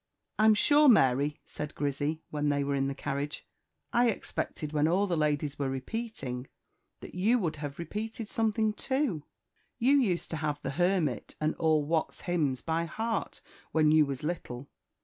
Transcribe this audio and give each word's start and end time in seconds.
"I'm 0.39 0.55
sure, 0.55 0.89
Mary," 0.89 1.41
said 1.45 1.75
Grizzy, 1.75 2.23
when 2.31 2.49
they 2.49 2.63
were 2.63 2.73
in 2.73 2.87
the 2.87 2.95
carriage, 2.95 3.45
"I 3.93 4.09
expected, 4.09 4.73
when 4.73 4.87
all 4.87 5.05
the 5.05 5.15
ladies 5.15 5.59
were 5.59 5.69
repeating, 5.69 6.47
that 7.01 7.13
you 7.13 7.37
would 7.37 7.57
have 7.57 7.77
repeated 7.77 8.27
something 8.27 8.73
too. 8.73 9.25
You 9.77 9.95
used 9.99 10.31
to 10.31 10.37
have 10.37 10.59
the 10.63 10.71
Hermit 10.71 11.35
and 11.39 11.53
all 11.57 11.83
Watts's 11.85 12.21
Hymns 12.21 12.61
by 12.63 12.85
heart, 12.85 13.43
when 13.73 13.91
you 13.91 14.07
was 14.07 14.23
little. 14.23 14.71